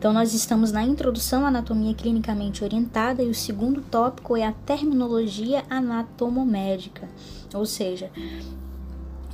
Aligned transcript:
Então, 0.00 0.14
nós 0.14 0.32
estamos 0.32 0.72
na 0.72 0.82
introdução 0.82 1.44
à 1.44 1.48
anatomia 1.48 1.92
clinicamente 1.92 2.64
orientada 2.64 3.22
e 3.22 3.28
o 3.28 3.34
segundo 3.34 3.82
tópico 3.82 4.34
é 4.34 4.46
a 4.46 4.52
terminologia 4.52 5.62
anatomomédica, 5.68 7.06
ou 7.52 7.66
seja, 7.66 8.10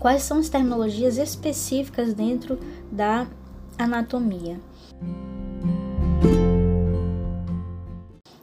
quais 0.00 0.24
são 0.24 0.38
as 0.38 0.48
terminologias 0.48 1.18
específicas 1.18 2.12
dentro 2.14 2.58
da 2.90 3.28
anatomia. 3.78 4.60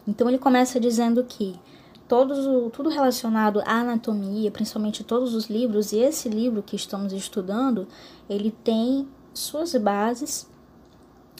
Então, 0.07 0.29
ele 0.29 0.39
começa 0.39 0.79
dizendo 0.79 1.25
que 1.25 1.59
todos, 2.07 2.37
tudo 2.71 2.87
relacionado 2.89 3.59
à 3.65 3.81
anatomia, 3.81 4.49
principalmente 4.49 5.03
todos 5.03 5.35
os 5.35 5.49
livros, 5.49 5.91
e 5.91 5.97
esse 5.97 6.29
livro 6.29 6.63
que 6.63 6.77
estamos 6.77 7.11
estudando, 7.11 7.85
ele 8.29 8.49
tem 8.63 9.09
suas 9.33 9.75
bases 9.75 10.52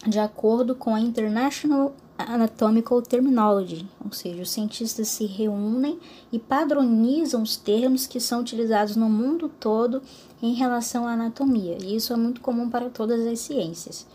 de 0.07 0.19
acordo 0.19 0.75
com 0.75 0.93
a 0.93 0.99
International 0.99 1.93
Anatomical 2.17 3.01
Terminology, 3.01 3.87
ou 4.03 4.11
seja, 4.11 4.43
os 4.43 4.51
cientistas 4.51 5.07
se 5.07 5.25
reúnem 5.25 5.99
e 6.31 6.37
padronizam 6.37 7.41
os 7.41 7.55
termos 7.55 8.05
que 8.05 8.19
são 8.19 8.41
utilizados 8.41 8.95
no 8.95 9.09
mundo 9.09 9.49
todo 9.59 10.01
em 10.41 10.53
relação 10.53 11.07
à 11.07 11.13
anatomia, 11.13 11.77
e 11.81 11.95
isso 11.95 12.13
é 12.13 12.15
muito 12.15 12.41
comum 12.41 12.69
para 12.69 12.89
todas 12.89 13.25
as 13.25 13.39
ciências. 13.39 14.05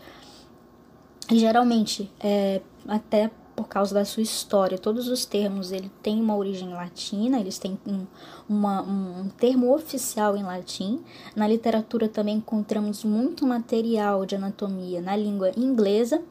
E, 1.29 1.37
geralmente, 1.37 2.09
é, 2.19 2.61
até 2.87 3.29
por 3.59 3.67
causa 3.67 3.93
da 3.93 4.05
sua 4.05 4.23
história. 4.23 4.77
Todos 4.77 5.09
os 5.09 5.25
termos 5.25 5.73
ele 5.73 5.91
têm 6.01 6.21
uma 6.21 6.33
origem 6.33 6.69
latina, 6.69 7.41
eles 7.41 7.59
têm 7.59 7.77
um, 7.85 8.05
uma, 8.47 8.81
um, 8.81 9.19
um 9.19 9.29
termo 9.29 9.75
oficial 9.75 10.37
em 10.37 10.43
latim. 10.43 11.01
Na 11.35 11.45
literatura 11.45 12.07
também 12.07 12.37
encontramos 12.37 13.03
muito 13.03 13.45
material 13.45 14.25
de 14.25 14.37
anatomia 14.37 15.01
na 15.01 15.13
língua 15.13 15.51
inglesa 15.57 16.21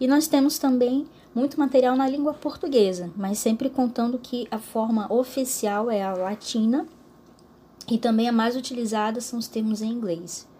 e 0.00 0.08
nós 0.08 0.26
temos 0.26 0.58
também 0.58 1.06
muito 1.34 1.60
material 1.60 1.94
na 1.94 2.08
língua 2.08 2.32
portuguesa, 2.32 3.10
mas 3.14 3.36
sempre 3.36 3.68
contando 3.68 4.18
que 4.18 4.48
a 4.50 4.58
forma 4.58 5.12
oficial 5.12 5.90
é 5.90 6.02
a 6.02 6.14
latina 6.14 6.86
e 7.86 7.98
também 7.98 8.30
a 8.30 8.32
mais 8.32 8.56
utilizada 8.56 9.20
são 9.20 9.38
os 9.38 9.46
termos 9.46 9.82
em 9.82 9.90
inglês. 9.90 10.50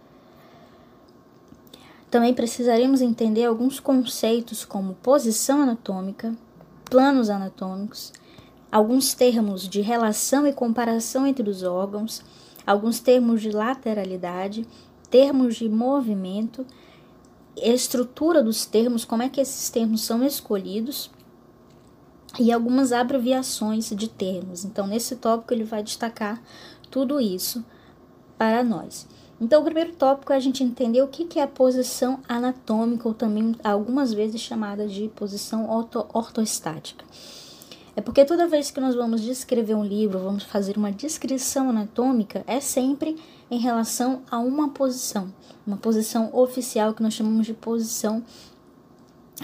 Também 2.13 2.35
precisaremos 2.35 3.01
entender 3.01 3.47
alguns 3.47 3.81
conceitos 3.81 4.67
como 4.67 4.93
posição 4.97 5.63
anatômica, 5.63 6.37
planos 6.85 7.31
anatômicos, 7.31 8.13
alguns 8.71 9.15
termos 9.15 9.67
de 9.67 9.81
relação 9.81 10.47
e 10.47 10.53
comparação 10.53 11.27
entre 11.27 11.49
os 11.49 11.63
órgãos, 11.63 12.23
alguns 12.67 13.01
termos 13.01 13.41
de 13.41 13.51
lateralidade, 13.51 14.69
termos 15.09 15.57
de 15.57 15.71
movimento, 15.71 16.67
estrutura 17.57 18.43
dos 18.43 18.67
termos, 18.67 19.07
como 19.07 19.23
é 19.23 19.31
que 19.31 19.41
esses 19.41 19.71
termos 19.71 20.03
são 20.03 20.23
escolhidos 20.23 21.11
e 22.39 22.53
algumas 22.53 22.93
abreviações 22.93 23.89
de 23.89 24.09
termos. 24.11 24.67
Então, 24.67 24.87
nesse 24.87 25.17
tópico, 25.17 25.55
ele 25.55 25.65
vai 25.65 25.83
destacar 25.83 26.43
tudo 26.91 27.19
isso 27.19 27.65
para 28.37 28.63
nós. 28.63 29.09
Então, 29.43 29.61
o 29.61 29.65
primeiro 29.65 29.93
tópico 29.95 30.33
é 30.33 30.37
a 30.37 30.41
gente 30.41 30.63
entender 30.63 31.03
o 31.03 31.09
que 31.09 31.37
é 31.37 31.43
a 31.43 31.49
posição 31.49 32.21
anatômica, 32.29 33.09
ou 33.09 33.13
também 33.13 33.57
algumas 33.65 34.13
vezes 34.13 34.41
chamada 34.41 34.87
de 34.87 35.09
posição 35.09 35.69
orto 35.69 36.07
ortoestática. 36.15 37.05
É 37.97 38.01
porque 38.01 38.25
toda 38.25 38.47
vez 38.47 38.71
que 38.71 38.81
nós 38.81 38.95
vamos 38.95 39.21
descrever 39.21 39.75
um 39.75 39.85
livro, 39.85 40.21
vamos 40.21 40.45
fazer 40.45 40.77
uma 40.77 40.93
descrição 40.93 41.71
anatômica, 41.71 42.45
é 42.47 42.61
sempre 42.61 43.21
em 43.51 43.59
relação 43.59 44.23
a 44.31 44.39
uma 44.39 44.69
posição, 44.69 45.35
uma 45.67 45.77
posição 45.77 46.31
oficial 46.33 46.95
que 46.95 47.03
nós 47.03 47.13
chamamos 47.13 47.45
de 47.45 47.53
posição 47.53 48.23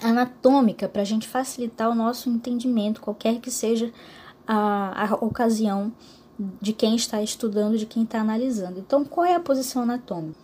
anatômica, 0.01 0.89
para 0.89 1.03
a 1.03 1.05
gente 1.05 1.27
facilitar 1.27 1.91
o 1.91 1.95
nosso 1.97 2.31
entendimento, 2.31 3.01
qualquer 3.01 3.41
que 3.41 3.51
seja 3.51 3.93
a, 4.47 5.11
a 5.11 5.15
ocasião 5.17 5.93
de 6.39 6.73
quem 6.73 6.95
está 6.95 7.23
estudando, 7.23 7.77
de 7.77 7.87
quem 7.87 8.05
está 8.05 8.21
analisando. 8.21 8.79
Então, 8.79 9.05
qual 9.05 9.27
é 9.27 9.35
a 9.35 9.41
posição 9.41 9.83
anatômica? 9.83 10.39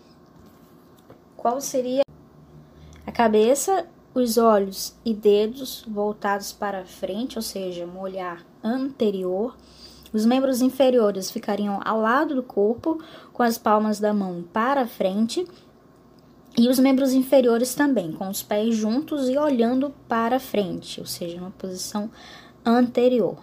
Qual 1.36 1.60
seria 1.60 2.02
a 3.06 3.12
cabeça, 3.12 3.86
os 4.14 4.38
olhos 4.38 4.94
e 5.04 5.12
dedos 5.12 5.84
voltados 5.86 6.52
para 6.52 6.84
frente, 6.84 7.36
ou 7.36 7.42
seja, 7.42 7.84
um 7.84 8.00
olhar 8.00 8.44
anterior. 8.62 9.56
Os 10.12 10.24
membros 10.24 10.62
inferiores 10.62 11.30
ficariam 11.30 11.80
ao 11.84 12.00
lado 12.00 12.34
do 12.34 12.42
corpo, 12.42 13.02
com 13.32 13.42
as 13.42 13.58
palmas 13.58 13.98
da 13.98 14.14
mão 14.14 14.44
para 14.52 14.86
frente, 14.86 15.44
e 16.56 16.68
os 16.68 16.78
membros 16.78 17.12
inferiores 17.12 17.74
também, 17.74 18.12
com 18.12 18.28
os 18.28 18.42
pés 18.42 18.76
juntos 18.76 19.28
e 19.28 19.36
olhando 19.36 19.92
para 20.08 20.38
frente, 20.38 21.00
ou 21.00 21.06
seja, 21.06 21.40
uma 21.40 21.50
posição 21.50 22.08
anterior. 22.64 23.36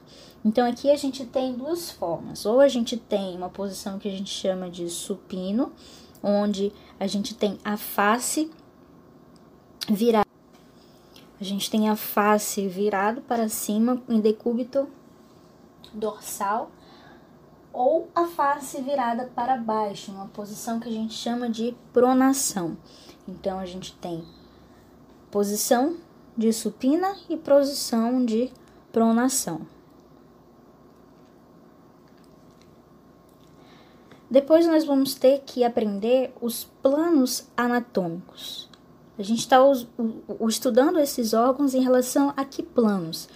Então 0.43 0.67
aqui 0.67 0.89
a 0.89 0.95
gente 0.95 1.25
tem 1.25 1.53
duas 1.53 1.91
formas. 1.91 2.45
Ou 2.45 2.59
a 2.59 2.67
gente 2.67 2.97
tem 2.97 3.35
uma 3.35 3.49
posição 3.49 3.99
que 3.99 4.07
a 4.07 4.11
gente 4.11 4.29
chama 4.29 4.69
de 4.69 4.89
supino, 4.89 5.71
onde 6.23 6.71
a 6.99 7.07
gente 7.07 7.35
tem 7.35 7.57
a 7.63 7.77
face 7.77 8.49
virada. 9.89 10.27
A 11.39 11.43
gente 11.43 11.69
tem 11.69 11.89
a 11.89 11.95
face 11.95 12.67
virado 12.67 13.21
para 13.21 13.49
cima 13.49 14.01
em 14.07 14.19
decúbito 14.19 14.87
dorsal 15.93 16.71
ou 17.73 18.09
a 18.13 18.25
face 18.27 18.81
virada 18.81 19.31
para 19.33 19.57
baixo, 19.57 20.11
uma 20.11 20.27
posição 20.27 20.79
que 20.79 20.89
a 20.89 20.91
gente 20.91 21.13
chama 21.13 21.49
de 21.49 21.75
pronação. 21.93 22.77
Então 23.27 23.59
a 23.59 23.65
gente 23.65 23.93
tem 23.95 24.23
posição 25.29 25.97
de 26.37 26.51
supina 26.51 27.15
e 27.29 27.37
posição 27.37 28.23
de 28.25 28.51
pronação. 28.91 29.61
Depois 34.31 34.65
nós 34.65 34.85
vamos 34.85 35.13
ter 35.13 35.43
que 35.45 35.61
aprender 35.61 36.33
os 36.39 36.63
planos 36.81 37.49
anatômicos. 37.57 38.69
A 39.19 39.23
gente 39.23 39.39
está 39.39 39.57
estudando 40.47 40.97
esses 40.99 41.33
órgãos 41.33 41.73
em 41.75 41.81
relação 41.81 42.33
a 42.37 42.45
que 42.45 42.63
planos? 42.63 43.27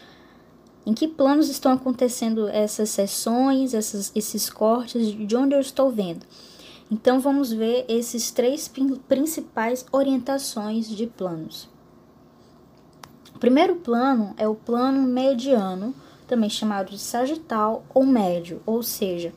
Em 0.85 0.93
que 0.93 1.05
planos 1.05 1.49
estão 1.49 1.73
acontecendo 1.73 2.47
essas 2.47 2.91
sessões, 2.91 3.73
essas, 3.73 4.09
esses 4.15 4.49
cortes, 4.49 5.11
de 5.11 5.35
onde 5.35 5.53
eu 5.53 5.59
estou 5.59 5.91
vendo? 5.91 6.25
Então 6.89 7.19
vamos 7.19 7.51
ver 7.51 7.83
esses 7.89 8.31
três 8.31 8.71
principais 9.05 9.85
orientações 9.91 10.87
de 10.87 11.07
planos. 11.07 11.67
O 13.35 13.39
primeiro 13.39 13.75
plano 13.75 14.33
é 14.37 14.47
o 14.47 14.55
plano 14.55 15.01
mediano, 15.01 15.93
também 16.25 16.49
chamado 16.49 16.91
de 16.91 16.99
sagital 16.99 17.83
ou 17.93 18.05
médio, 18.05 18.61
ou 18.65 18.81
seja, 18.81 19.33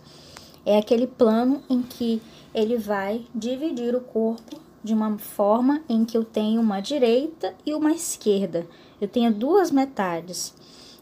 é 0.69 0.77
aquele 0.77 1.07
plano 1.07 1.63
em 1.71 1.81
que 1.81 2.21
ele 2.55 2.77
vai 2.77 3.25
dividir 3.35 3.97
o 3.97 4.03
corpo 4.03 4.61
de 4.85 4.93
uma 4.93 5.17
forma 5.17 5.83
em 5.89 6.05
que 6.05 6.15
eu 6.15 6.23
tenho 6.23 6.61
uma 6.61 6.81
direita 6.81 7.55
e 7.65 7.73
uma 7.73 7.91
esquerda. 7.91 8.67
Eu 9.01 9.09
tenho 9.09 9.33
duas 9.33 9.71
metades. 9.71 10.55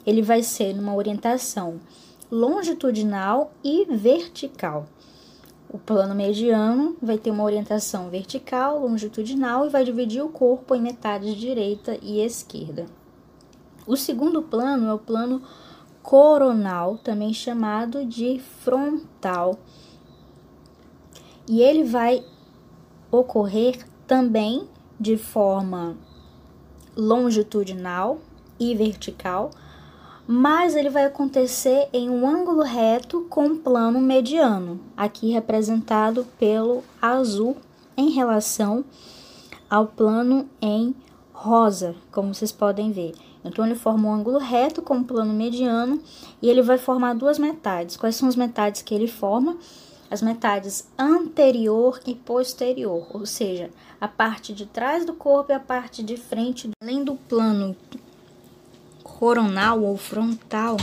Ele 0.07 0.23
vai 0.23 0.45
ser 0.45 0.73
numa 0.73 0.95
orientação 0.95 1.81
longitudinal 2.31 3.51
e 3.65 3.85
vertical. 3.87 4.87
O 5.69 5.79
plano 5.79 6.15
mediano 6.15 6.97
vai 7.03 7.19
ter 7.19 7.33
uma 7.33 7.43
orientação 7.43 8.09
vertical, 8.09 8.79
longitudinal 8.79 9.67
e 9.67 9.69
vai 9.69 9.85
dividir 9.85 10.23
o 10.23 10.29
corpo 10.29 10.77
em 10.77 10.81
metades 10.81 11.35
direita 11.35 11.99
e 12.01 12.21
esquerda. 12.21 12.87
O 13.85 13.97
segundo 13.97 14.43
plano 14.43 14.87
é 14.87 14.95
o 14.95 14.99
plano 14.99 15.43
coronal, 16.07 16.99
também 16.99 17.35
chamado 17.35 18.05
de 18.05 18.39
frontal. 18.39 19.59
E 21.49 21.61
ele 21.61 21.83
vai 21.83 22.25
ocorrer 23.11 23.85
também 24.07 24.69
de 25.01 25.17
forma 25.17 25.97
longitudinal 26.97 28.21
e 28.59 28.73
vertical, 28.77 29.51
mas 30.29 30.77
ele 30.77 30.91
vai 30.91 31.07
acontecer 31.07 31.89
em 31.93 32.09
um 32.09 32.25
ângulo 32.25 32.63
reto 32.63 33.27
com 33.29 33.57
plano 33.57 34.01
mediano, 34.01 34.79
aqui 34.97 35.33
representado 35.33 36.25
pelo 36.39 36.85
azul 37.03 37.57
em 37.97 38.11
relação 38.11 38.85
ao 39.69 39.89
plano 39.89 40.49
em 40.63 40.95
rosa, 41.33 41.97
como 42.13 42.33
vocês 42.33 42.53
podem 42.53 42.93
ver. 42.93 43.13
Então, 43.47 43.65
ele 43.65 43.75
forma 43.75 44.09
um 44.09 44.13
ângulo 44.13 44.39
reto 44.39 44.83
com 44.83 44.97
um 44.97 45.05
plano 45.05 45.33
mediano 45.33 46.01
e 46.41 46.49
ele 46.49 46.63
vai 46.63 46.79
formar 46.79 47.15
duas 47.15 47.39
metades. 47.39 47.97
Quais 47.97 48.17
são 48.17 48.29
as 48.29 48.37
metades 48.37 48.83
que 48.83 48.95
ele 48.95 49.09
forma? 49.09 49.57
As 50.11 50.23
metades 50.23 50.87
anterior 50.99 52.01
e 52.07 52.15
posterior, 52.15 53.09
ou 53.13 53.27
seja, 53.27 53.71
a 54.01 54.07
parte 54.07 54.53
de 54.53 54.67
trás 54.67 55.05
do 55.05 55.15
corpo 55.15 55.51
e 55.51 55.55
a 55.55 55.61
parte 55.61 56.03
de 56.03 56.17
frente. 56.17 56.71
Além 56.81 57.03
do 57.03 57.17
plano 57.17 57.77
coronal 59.03 59.83
ou 59.83 59.97
frontal, 59.97 60.77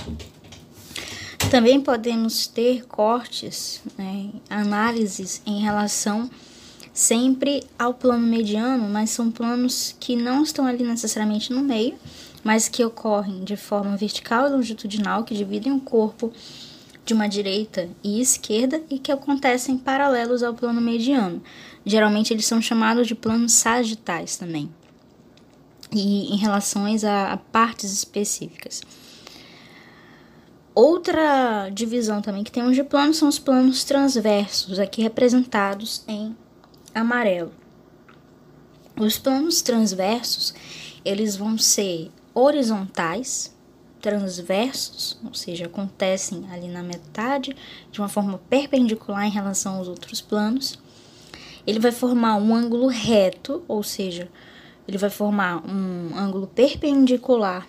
também 1.49 1.79
podemos 1.79 2.47
ter 2.47 2.85
cortes, 2.85 3.81
né, 3.97 4.31
análises 4.49 5.41
em 5.45 5.61
relação 5.61 6.29
sempre 6.93 7.63
ao 7.77 7.93
plano 7.93 8.25
mediano, 8.25 8.87
mas 8.87 9.09
são 9.09 9.31
planos 9.31 9.95
que 9.99 10.15
não 10.15 10.43
estão 10.43 10.65
ali 10.65 10.83
necessariamente 10.83 11.51
no 11.51 11.61
meio, 11.61 11.95
mas 12.43 12.67
que 12.67 12.83
ocorrem 12.83 13.43
de 13.43 13.55
forma 13.55 13.95
vertical 13.95 14.47
e 14.47 14.51
longitudinal, 14.51 15.23
que 15.23 15.35
dividem 15.35 15.71
o 15.71 15.79
corpo 15.79 16.31
de 17.05 17.13
uma 17.13 17.27
direita 17.27 17.89
e 18.03 18.21
esquerda 18.21 18.81
e 18.89 18.97
que 18.97 19.11
acontecem 19.11 19.77
paralelos 19.77 20.43
ao 20.43 20.53
plano 20.53 20.81
mediano. 20.81 21.41
Geralmente 21.85 22.33
eles 22.33 22.45
são 22.45 22.61
chamados 22.61 23.07
de 23.07 23.15
planos 23.15 23.53
sagitais 23.53 24.37
também. 24.37 24.69
E 25.91 26.33
em 26.33 26.37
relações 26.37 27.03
a, 27.03 27.33
a 27.33 27.37
partes 27.37 27.91
específicas. 27.91 28.81
Outra 30.73 31.69
divisão 31.69 32.21
também 32.21 32.43
que 32.43 32.51
temos 32.51 32.75
de 32.75 32.83
planos 32.83 33.17
são 33.17 33.27
os 33.27 33.37
planos 33.37 33.83
transversos, 33.83 34.79
aqui 34.79 35.03
representados 35.03 36.03
em 36.07 36.35
amarelo. 36.95 37.51
Os 38.99 39.17
planos 39.17 39.61
transversos, 39.61 40.53
eles 41.05 41.35
vão 41.35 41.57
ser 41.59 42.11
horizontais, 42.33 43.55
transversos, 44.01 45.17
ou 45.23 45.33
seja, 45.33 45.65
acontecem 45.65 46.45
ali 46.51 46.67
na 46.67 46.83
metade 46.83 47.55
de 47.91 47.99
uma 47.99 48.09
forma 48.09 48.37
perpendicular 48.49 49.25
em 49.25 49.31
relação 49.31 49.77
aos 49.77 49.87
outros 49.87 50.19
planos. 50.19 50.77
Ele 51.65 51.79
vai 51.79 51.91
formar 51.91 52.35
um 52.35 52.53
ângulo 52.53 52.87
reto, 52.87 53.63
ou 53.67 53.81
seja, 53.81 54.29
ele 54.87 54.97
vai 54.97 55.09
formar 55.09 55.63
um 55.65 56.17
ângulo 56.17 56.47
perpendicular 56.47 57.65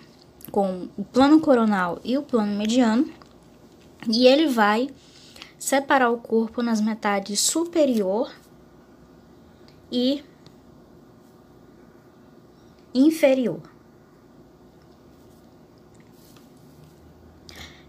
com 0.51 0.89
o 0.97 1.03
plano 1.03 1.39
coronal 1.39 1.99
e 2.03 2.17
o 2.17 2.23
plano 2.23 2.53
mediano, 2.55 3.09
e 4.09 4.27
ele 4.27 4.47
vai 4.47 4.89
separar 5.57 6.09
o 6.11 6.17
corpo 6.17 6.61
nas 6.61 6.81
metades 6.81 7.39
superior 7.39 8.31
e 9.91 10.23
inferior. 12.93 13.74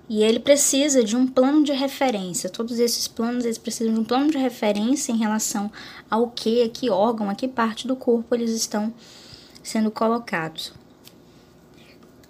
E 0.08 0.22
ele 0.22 0.38
precisa 0.38 1.02
de 1.02 1.16
um 1.16 1.26
plano 1.26 1.64
de 1.64 1.72
referência. 1.72 2.48
Todos 2.48 2.78
esses 2.78 3.08
planos 3.08 3.44
eles 3.44 3.58
precisam 3.58 3.92
de 3.92 4.00
um 4.00 4.04
plano 4.04 4.30
de 4.30 4.38
referência 4.38 5.10
em 5.10 5.16
relação 5.16 5.70
ao 6.08 6.30
que, 6.30 6.62
a 6.62 6.68
que 6.68 6.88
órgão, 6.90 7.28
a 7.28 7.34
que 7.34 7.48
parte 7.48 7.88
do 7.88 7.96
corpo 7.96 8.34
eles 8.34 8.50
estão 8.50 8.94
sendo 9.62 9.90
colocados. 9.90 10.72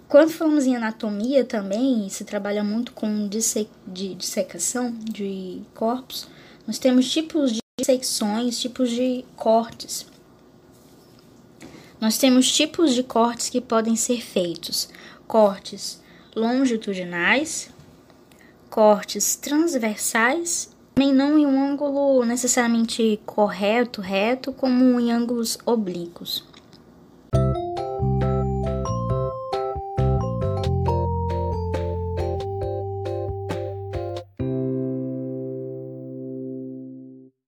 Quando 0.07 0.31
falamos 0.31 0.65
em 0.65 0.75
anatomia 0.75 1.43
também, 1.43 2.07
se 2.09 2.23
trabalha 2.23 2.63
muito 2.63 2.93
com 2.93 3.27
disse 3.27 3.69
de 3.85 4.15
dissecação 4.15 4.91
de 5.03 5.61
corpos, 5.75 6.27
nós 6.65 6.79
temos 6.79 7.11
tipos 7.11 7.51
de 7.51 7.59
secções, 7.83 8.59
tipos 8.59 8.89
de 8.89 9.23
cortes. 9.35 10.07
Nós 11.99 12.17
temos 12.17 12.51
tipos 12.51 12.93
de 12.93 13.03
cortes 13.03 13.49
que 13.49 13.59
podem 13.59 13.95
ser 13.95 14.21
feitos: 14.21 14.89
cortes 15.27 15.99
longitudinais, 16.37 17.69
cortes 18.69 19.35
transversais, 19.35 20.69
também 20.93 21.13
não 21.13 21.37
em 21.37 21.45
um 21.45 21.71
ângulo 21.71 22.23
necessariamente 22.23 23.19
correto, 23.25 24.01
reto, 24.01 24.53
como 24.53 24.99
em 24.99 25.11
ângulos 25.11 25.57
oblíquos. 25.65 26.43